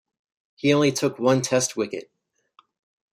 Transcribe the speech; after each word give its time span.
He 0.55 0.73
only 0.73 0.91
took 0.91 1.19
one 1.19 1.43
Test 1.43 1.77
wicket. 1.77 2.09